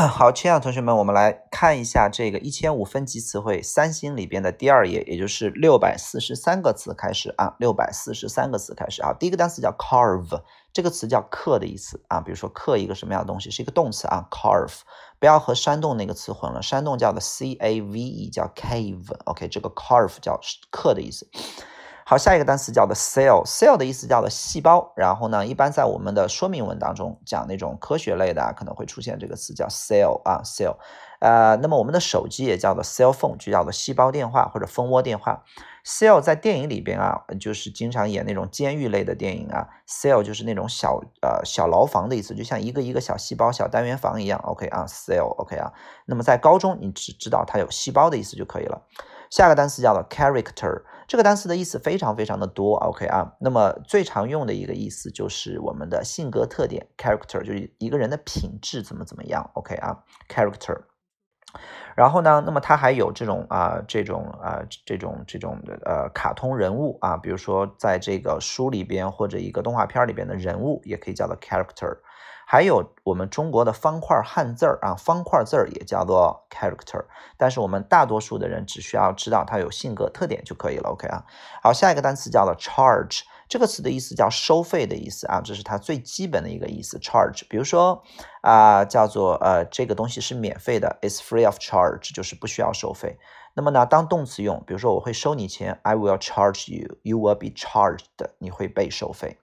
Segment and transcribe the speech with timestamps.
[0.08, 9.12] 好，亲爱的同学们，我们来看一下这个一千五分级词汇三星里边的第二页，也就是六百四十三个词开始啊，六百四十三个词开始啊。
[9.12, 10.42] 第一个单词叫 carve，
[10.72, 14.78] 这个词叫刻的意思啊，比如说刻一个什么样的东西，是一个动词啊，carve，
[15.18, 20.40] 不要和山洞那个词混了，山洞叫的 c a v e，叫 cave，OK，这个 carve 叫
[20.70, 21.28] 刻的意思。
[22.10, 24.92] 好，下一个单词叫做 cell，cell 的意思叫做细胞。
[24.96, 30.74] 然后呢，一般在我们的说明文当中讲那种科学类的啊，可能会出现这个词叫 cell 啊，cell。
[31.20, 35.44] 呃，那么我们的手机也叫做 cell phone，就叫做细胞电话或者蜂窝电话。
[35.86, 44.40] cell 在电影里边啊，就是经常演那种监狱类的电影啊，cell 就是那种小呃小牢房的意思，就像一个一个小细胞、小单元房一样。
[44.40, 45.72] OK 啊，cell，OK 啊。
[46.06, 48.82] 那么在高中你只知道它有细胞的意思就可以了。
[49.30, 50.82] 下一个单词叫做 character。
[51.10, 60.82] 这个单词的意思非常非常的多，OK 啊，那么最常用的一个意思就是我们的性格特点，character 就是一个人的品质怎么怎么样，OK 啊，character。
[61.96, 71.98] 然后呢，那么它还有这种啊，这种啊，这种这种的呃卡通人物啊，比如说在这个书里边或者一个动画片里边的人物，也可以叫做 character。
[72.52, 77.04] 还有我们中国的方块汉字儿啊，方块字儿也叫做 character，
[77.36, 80.90] 但是我们大多数的人只需要知道它有性格特点就可以了。
[80.90, 81.24] OK 啊，
[81.62, 86.98] 好，下一个单词叫做 charge，这个词的意思叫收费的意思啊，这是它最基本的一个意思。
[86.98, 88.02] charge，比如说
[88.42, 93.16] 啊，叫做呃这个东西是免费的，is free of charge，就是不需要收费。
[93.54, 98.06] 那么呢，当动词用，比如说我会收你钱，I will charge you，you will be charged，
[98.38, 99.38] 你会被收费。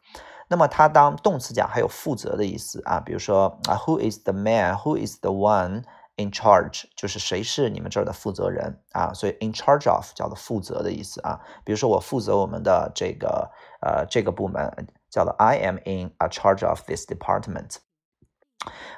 [0.47, 5.83] 那么它当动词讲还有负责的意思啊，比如说啊，Who is the man？Who is the one
[6.15, 6.85] in charge？
[6.95, 9.13] 就是谁是你们这儿的负责人啊？
[9.13, 11.39] 所以 in charge of 叫做负责的意思啊。
[11.63, 17.75] 比如说我负责我们的这个呃这个部门，叫做 I am in a charge of this department。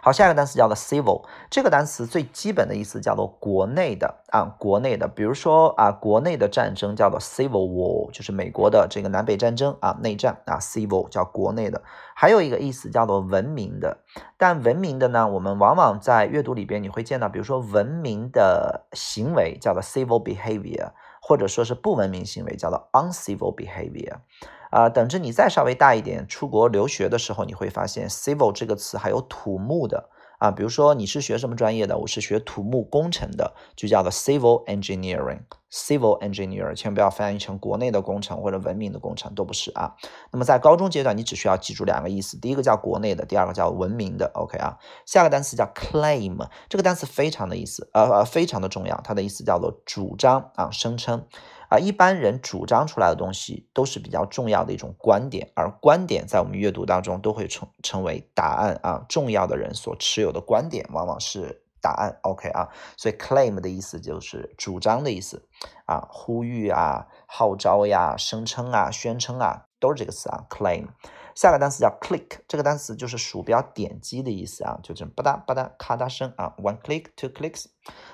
[0.02, 11.84] 好，下一个单词叫做 civil，这个单词最基本的意思叫做国内的啊，国内的，比如说啊，国内的战争叫做 civil war，就是美国的这个南北战争啊，内战啊，civil 叫国内的。
[12.16, 13.98] 还有一个意思叫做文明的，
[14.38, 20.92] 但文明的呢，我们往往在阅读里边你会见到，比如说文明的行为叫做 civil behavior，
[21.22, 24.20] 或者说是不文明行为叫做 uncivil behavior。
[24.70, 30.52] 啊，等着你再稍微大一点，出国留学的时候，你会发现 civil 这个词还有土木的啊。
[30.52, 31.98] 比如说你是学什么专业的？
[31.98, 35.42] 我是学土木工程的，就叫做 civil engineering。
[35.72, 39.96] civil engineer 千万不要翻译成国内的工程或者文明的工程，都不是啊。
[40.32, 44.32] 那么在高中阶段，你只需要记住两个意思：第一个叫国内的，第二个叫文明的。
[44.34, 51.26] OK 啊，下个单词叫 claim，这个单词非常的意思，呃呃，非常的重要，它的意思叫做主张啊，声称。
[51.70, 59.06] 啊，一般人主张出来的东西都是比较重要的一种观点，而观点在我们阅读当中都会成成为答案啊。
[59.08, 62.18] 重要的人所持有的观点往往是答案。
[62.24, 65.48] OK 啊，所以 claim 的意思就是主张的意思
[65.86, 70.88] 啊，呼吁啊，号召呀，声称啊，宣称啊，都是这个词啊，claim。
[71.36, 77.66] 下个单词叫 click，这个单词就是鼠标点击的意思啊，就这种吧嗒吧嗒咔嗒声啊，one click two clicks。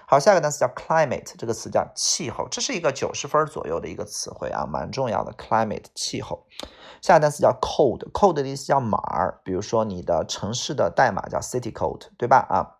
[0.07, 6.45] 好，下个单词叫 climate，这个词叫气候，这是一个九十分左右的一个词汇啊，蛮重要的 climate 气候。
[7.01, 12.77] 下个单词叫 code，code 的意思叫码儿，比如说你的城市的代码叫 city code，对吧啊？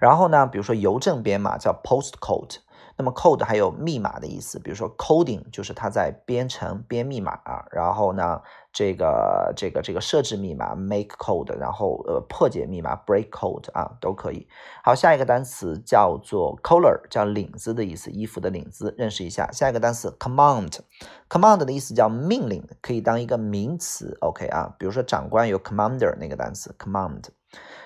[0.00, 2.58] 然后呢，比如说邮政编码叫 post code。
[2.98, 8.42] 那么 code 还有密码的意思，比如说 coding 就是它在编程编密码啊，然后呢，
[8.72, 14.48] 这个这个这个设置密码 make code，然后呃破解密码 break code 啊都可以。
[14.82, 19.48] 好，下一个单词叫做 collar，叫领子的意思，衣服的领子，认识一下。
[19.52, 27.22] 下一个单词 command，command 的意思叫命令，可以当一个名词，OK 啊，比如说长官有 commander 那个单词 command。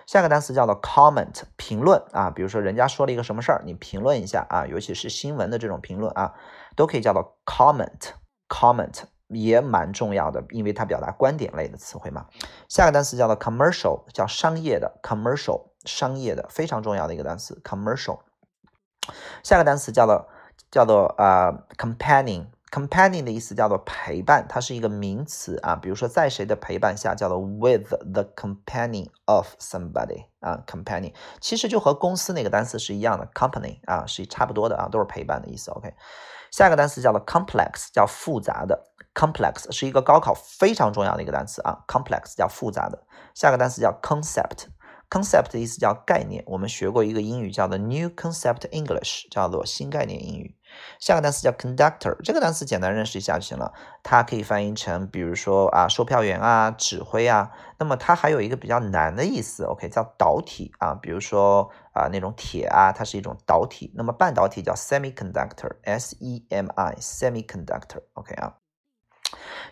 [0.07, 6.35] 下个单词叫做 comment，评论啊，比如说人家说了一个什么事儿，你评论一下啊，尤其是新闻的这种评论啊，
[6.75, 12.27] 都可以叫做 comment，comment 也蛮重要的，因为它表达观点类的词汇嘛。
[12.69, 18.21] 下个单词叫做 commercial，叫商业的 commercial，商业的非常重要的一个单词 commercial。
[19.43, 20.29] 下个单词叫做
[20.71, 22.47] 叫做呃 companion。
[22.73, 25.77] Companion 的意思叫做陪伴，它是一个名词啊。
[25.77, 30.65] 比如说，在谁的陪伴下，叫做 with the company of somebody 啊。
[30.67, 35.71] Companion 其实就和公司那个单词是一样的，company 啊是差不多的啊，都是陪伴的意思。
[35.73, 35.93] OK，
[36.51, 38.89] 下一个单词叫做 complex，叫复杂的。
[39.15, 41.85] Complex 是一个高考非常重要的一个单词啊。
[41.87, 43.07] Complex 叫复杂的。
[43.35, 46.43] 下个单词叫 concept，concept 的意思叫概念。
[46.47, 50.57] 我们学过一个英语叫做 New Concept English，叫做新概念英语。
[50.99, 53.73] 下个单词叫 conductor，这个单词简单认识一下就行了。
[54.03, 57.51] 它可以翻译成，比如说啊，售票员啊，指挥啊。
[57.79, 63.93] 那么它还有一个比较难的意思，OK，叫导体啊，比如说啊那种铁啊，它是一种导体。
[63.97, 68.62] 那么半导体叫 semiconductor，S E M I，semiconductor，OK 啊。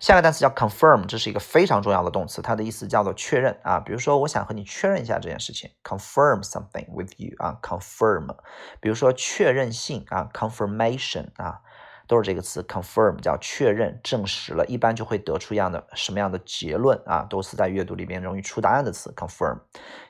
[0.00, 3.78] 下个单词叫 confirm，这是一个非常重要的动词，它的意思叫做确认啊。
[3.78, 8.34] 比如说，我想和你确认一下这件事情，confirm something with you 啊，confirm。
[8.80, 11.60] 比如说确认性啊，confirmation 啊。
[12.10, 17.24] 都是这个词，confirm 叫确认、证实了，一般就会得出一样的什么样的结论啊？
[17.30, 19.60] 都是在阅读里面容易出答案的词，confirm。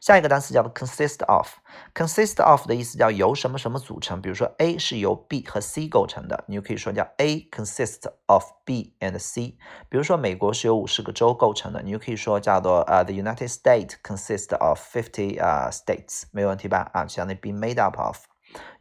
[0.00, 8.94] 下一个单词叫做 consist of，consist of 的意思叫由什么什么组成，比如说 A 是由 B 和 C 构成的，你就可以说叫 A consist of B
[9.00, 9.58] and C。
[9.91, 16.91] 比如说美国是由五十个州构成的，你就可以说叫做呃 the United States consist of fifty 啊 states，没问题吧？
[16.94, 18.17] 啊，相当于 be made up of。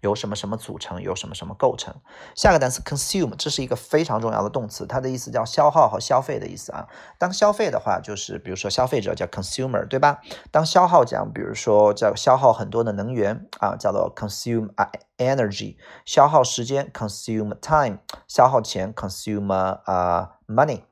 [0.02, 1.96] 由什么什么组成，由什么什么构成。
[2.36, 6.88] 下个单词 consume，这是一个非常重要的动词，它的意思叫消耗和消费的意思啊。
[7.18, 10.20] 当消费的话，就是比如说消费者叫 consumer，对吧？
[10.52, 14.70] 当消耗讲，比如说叫消耗很多的能源啊，叫做 consume
[15.18, 20.89] energy，消耗时间 consume time，消耗钱 consume 啊 money。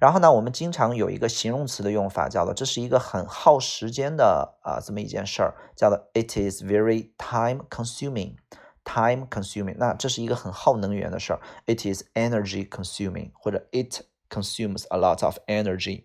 [0.00, 8.36] 然后呢，我们经常有一个形容词的用法，叫做这是一个很耗时间的啊这么一件事儿，叫做 it is very time consuming。
[8.82, 14.00] time consuming，那这是一个很耗能源的事儿，it is energy consuming，或者 it
[14.30, 16.04] consumes a lot of energy。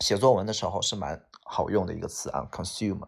[0.00, 3.06] 写作文的时候是蛮好用的一个词啊，consume。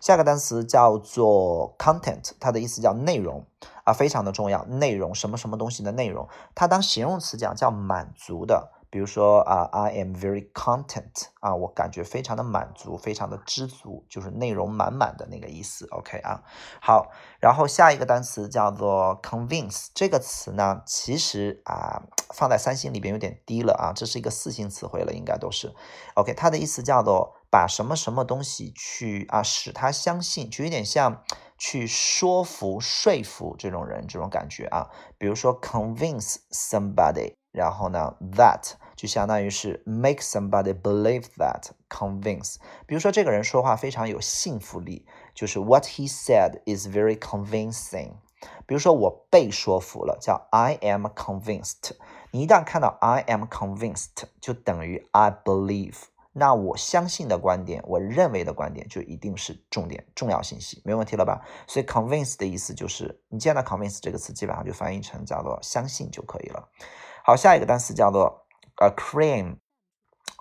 [0.00, 3.46] 下个单词叫做 content，它的意思叫内容
[3.84, 8.72] 啊，非常的重要，内容什么什么东西的内容，它当形容词讲叫满足的。
[8.90, 15.86] 比如说啊，I am very content 啊，我感觉非常的满足，非常的知足，就是内容满满的那个意思。
[15.90, 16.42] OK 啊，
[16.80, 22.02] 好，然后下一个单词叫做 convince，这个词呢，其实啊，
[22.32, 25.74] 放在三星里边有点低了啊，这是一个四星词汇了，应该都是。
[26.14, 31.22] OK，它的意思叫做把什么什么东西去啊，使他相信，就有点像
[31.58, 34.88] 去说服、说服这种人这种感觉啊。
[35.18, 37.34] 比如说 convince somebody。
[37.58, 42.54] 然后呢，that 就相当于是 make somebody believe that convince。
[42.86, 48.12] 比如说这个人说话非常有信服力，就是 what he said is very convincing。
[48.64, 51.90] 比如说我被说服了，叫 I am convinced。
[52.30, 55.96] 你一旦看到 I am convinced，就等于 I believe。
[56.34, 61.42] 那我相信的观点，我认为的观点就一定是重点、重要信息，没问题了吧？
[61.66, 66.68] 所以 convince 的意思就是，你见到 convince 这个词，基本上就翻译成叫做相信就可以了。
[67.28, 68.46] 好，下一个单词叫做
[68.80, 69.58] 呃 cream，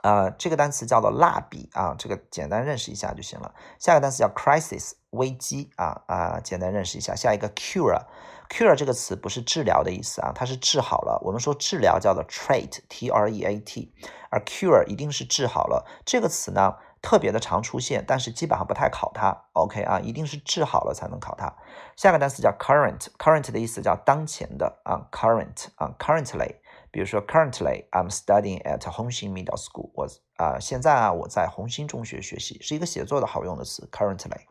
[0.03, 3.53] 呃，这个单词叫做蜡笔啊，这个简单认识一下就行了。
[3.77, 7.13] 下一个单词叫 crisis，危机啊啊，简单认识一下。
[7.13, 11.21] 下一个 cure，cure 这个词不是治疗的意思啊，它是治好了。
[11.25, 13.93] 我们说治疗叫做 treat，t r e a t，
[14.29, 15.85] 而 cure 一定是治好了。
[16.05, 19.43] 这个词呢特别的常出现，但是基本上不太考它。
[19.51, 21.53] OK 啊，一定是治好了才能考它。
[21.97, 26.55] 下个单词叫 current，current 的意思叫当前的啊，current 啊，currently。
[26.91, 29.91] 比如说，currently I'm studying at 红星 Middle School。
[29.93, 30.07] 我
[30.37, 33.87] 啊，现在啊，我在红星中学学习，是一个写作的好用的词。
[33.91, 34.41] currently，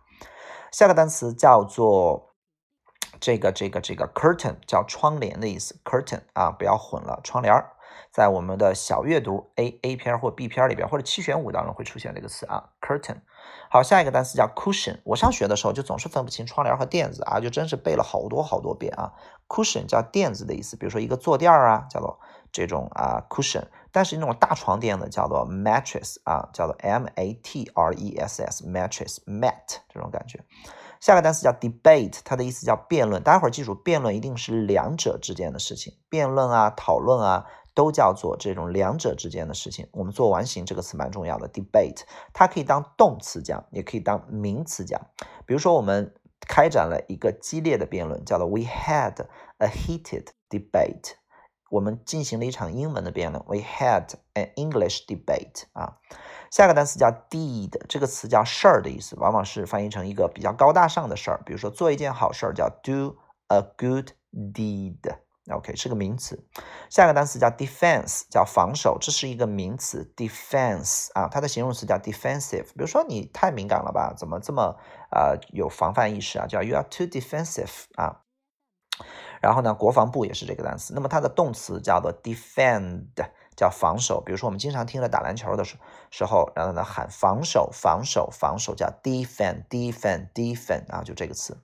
[0.70, 2.34] 下个单词叫做
[3.18, 5.80] 这个这个这个 curtain，叫窗帘的意思。
[5.84, 7.72] curtain 啊，不要混了，窗帘儿。
[8.12, 13.20] 在我们的小阅读 A A 篇或 B 篇里边，或者七选五当中会出现这个词啊，curtain。
[13.68, 15.00] 好，下一个单词叫 cushion。
[15.04, 19.12] 我上学的时候就总是分不清窗帘和垫子啊，就真是背了好多好多遍啊。
[19.48, 22.18] cushion 叫垫子的意思，比如说一个坐垫啊，叫做
[22.52, 23.64] 这种啊 cushion。
[23.90, 30.44] 但是那种大床垫子叫做 mattress 啊，叫做 M A T R E S S mattress mat 这种感觉。
[31.00, 33.22] 下个单词叫 debate，它的意思叫辩论。
[33.22, 37.46] 待会儿记住，辩论一定是两者之间的事情，辩论啊，讨论啊。
[37.76, 39.86] 都叫做这种两者之间的事情。
[39.92, 42.00] 我们做完形这个词蛮重要的，debate，
[42.32, 44.98] 它可以当动词讲，也可以当名词讲。
[45.44, 46.14] 比如说，我们
[46.48, 49.26] 开展了一个激烈的辩论，叫做 We had
[49.58, 51.16] a heated debate。
[51.68, 55.64] 我们进行了一场英文的辩论，We had an English debate。
[55.74, 55.98] 啊，
[56.50, 61.42] 下个单词叫 deed，这个词叫事儿的意思，往往是翻译成一个比较高大上的事儿。
[61.44, 63.18] 比如说，做一件好事儿叫 do
[63.48, 65.25] a good deed。
[65.48, 66.44] OK，是个名词。
[66.90, 70.12] 下个单词叫 defense，叫防守，这是一个名词。
[70.16, 72.64] defense 啊，它的形容词叫 defensive。
[72.64, 74.12] 比如说你太敏感了吧？
[74.16, 74.76] 怎么这么
[75.12, 76.46] 呃有防范意识啊？
[76.48, 78.22] 叫 you are too defensive 啊。
[79.40, 80.94] 然后呢，国防部也是这个单词。
[80.94, 83.04] 那么它的动词叫做 defend，
[83.54, 84.20] 叫防守。
[84.20, 85.76] 比如说我们经常听着打篮球的时
[86.10, 91.56] 时候，然后呢喊防守，防守，防守，叫 defend，defend，defend 啊，就这个词。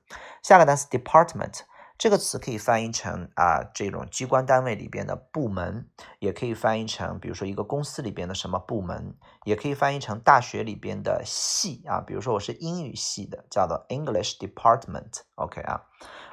[0.43, 1.63] 下个单词 department。
[2.03, 15.21] 这个词可以翻译成啊这种机关单位里边的部门，也可以翻译成比如说一个公司里边的什么部门，也可以翻译成大学里边的系啊，比如说我是英语系的，叫做 English Department。
[15.37, 15.81] OK 啊，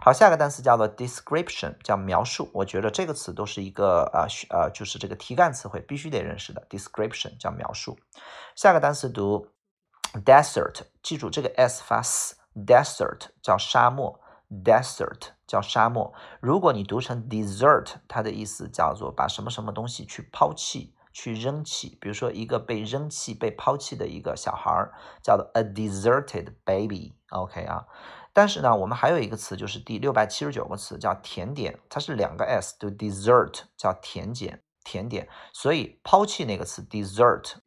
[0.02, 2.50] 好，下个单词叫做 description，叫描述。
[2.52, 7.96] 我觉得这个词都是一个啊呃就是这个题干词汇必须得认识的 description 叫描述。
[8.56, 9.50] 下个单词读
[10.26, 14.20] desert，记住这个 s 发 s，desert 叫沙漠。
[14.50, 21.98] Desert 叫沙漠，如果你读成 desert，它的意思叫做把什么什么东西去抛弃、去扔弃。
[22.02, 27.16] 比如说一个被扔弃、被抛弃的一个小孩儿，叫做 a deserted baby。
[27.30, 27.86] OK 啊，
[28.34, 35.30] 但是呢，我们还有一个词，就是第六百七十九个词，叫甜点，它是两个 s，读 dessert 叫甜点，甜点。
[35.54, 37.58] 所以抛弃那个词 desert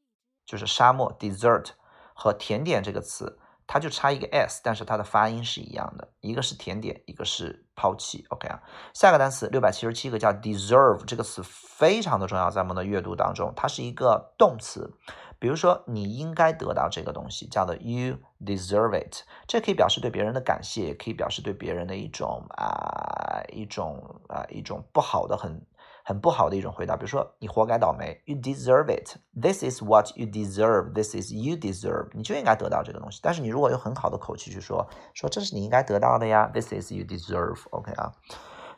[0.44, 1.70] 就是沙漠，desert
[2.12, 3.38] 和甜点这个词。
[3.72, 8.26] 它就差一个 s，但是它的发音是一样的，一个是甜点，一个是抛弃。
[8.28, 8.60] OK 啊，
[8.92, 14.92] 下个单词六百七十七个叫 deserve 这个词非常的重要，在我们的阅读当中，它是一个动词。
[15.38, 19.22] 比如说，你应该得到这个东西，叫做 you deserve it。
[19.48, 25.64] 这可以表示对别人的感谢，也可以表示对别人的一种啊一种啊一种不好的很。
[26.04, 29.16] 很不好的一种回答，比如说你活该倒霉，You deserve it.
[29.40, 30.92] This is what you deserve.
[30.92, 32.08] This is you deserve.
[32.12, 33.20] 你就应该得到这个东西。
[33.22, 37.60] 但是你如果用很好的口气去说，说这是你应该得到的呀，This is you deserve.
[37.70, 38.12] OK 啊，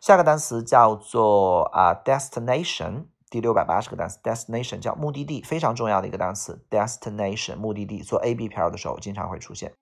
[0.01, 8.03] 下个单词叫做啊 destination，第六百八十个单词，destination 叫目的地，非常重要的一个单词，destination 目的地。
[8.03, 9.73] 做 A B 片的时候经常会出现。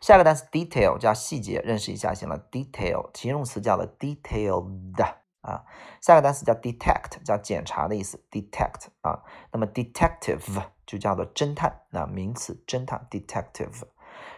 [0.00, 2.36] 下个单词 detail 叫细节，认识一下行了。
[2.50, 5.21] detail 形容词叫做 detailed。
[5.42, 5.62] 啊，
[6.00, 8.18] 下个单词叫 detect，叫检查的意思。
[8.30, 9.22] detect 啊，
[9.52, 13.82] 那么 detective 就叫做侦探，那名词侦探 detective。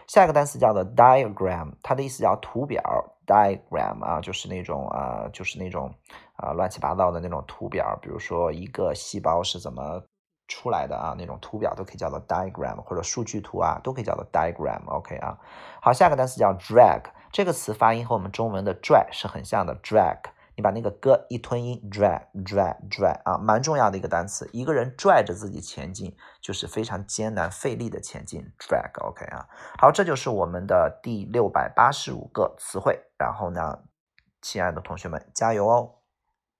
[0.07, 2.81] 下一个单词叫做 diagram，它的意思叫图表。
[3.25, 5.91] diagram 啊，就是那种啊，就是那种
[6.35, 10.03] 啊乱七八糟的那种图表，比如说一个细胞是怎么
[10.47, 14.87] 出来的啊，那种图表都可以叫做 diagram，或者数据图啊，都可以叫做 diagram。
[14.87, 15.39] OK 啊，
[15.81, 20.19] 好，下个单词叫 drag，这个词发音和我们中文的拽是很像的，drag。
[20.55, 24.49] 你把那个 g 一吞音，drag drag drag 啊，蛮重要的一个单词。
[24.53, 28.41] 一个人拽着自己前进，就是非常艰难费力的前进。
[28.57, 29.47] drag OK 啊，
[29.77, 32.99] 好，这就是我们的第六百八十五个词汇。
[33.17, 33.79] 然后呢，
[34.41, 35.94] 亲爱的同学们，加油哦！